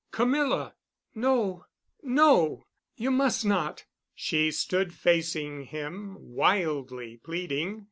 [0.09, 0.73] "Camilla!"
[1.13, 1.65] "No,
[2.01, 2.65] no.
[2.95, 3.85] You must not."
[4.15, 7.79] She stood facing him, wildly pleading.